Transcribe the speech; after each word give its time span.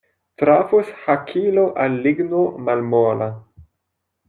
Trafos 0.43 0.89
hakilo 1.01 1.67
al 1.85 1.99
ligno 2.07 2.41
malmola. 2.71 3.31